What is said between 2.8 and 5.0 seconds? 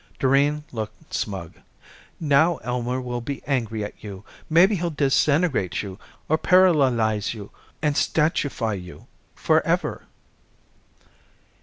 will be angry at you. Maybe he'll